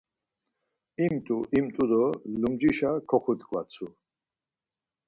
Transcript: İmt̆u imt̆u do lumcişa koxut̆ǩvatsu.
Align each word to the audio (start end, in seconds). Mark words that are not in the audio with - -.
İmt̆u 1.03 1.37
imt̆u 1.57 1.85
do 1.89 2.03
lumcişa 2.41 2.91
koxut̆ǩvatsu. 3.09 3.85